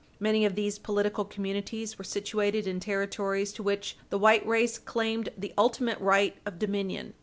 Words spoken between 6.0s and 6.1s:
60 U. S. 404